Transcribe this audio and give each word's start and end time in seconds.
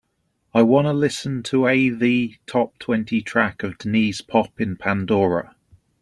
i 0.55 0.63
wanna 0.63 0.91
listen 0.93 1.43
to 1.43 1.67
a 1.67 1.89
the 1.91 2.35
top-twenty 2.47 3.21
track 3.21 3.61
of 3.61 3.77
Denniz 3.77 4.25
Pop 4.27 4.59
in 4.59 4.75
Pandora 4.75 5.53